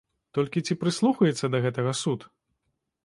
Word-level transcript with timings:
Толькі 0.37 0.63
ці 0.65 0.77
прыслухаецца 0.83 1.45
да 1.57 1.63
гэтага 1.67 1.91
суд? 2.03 2.19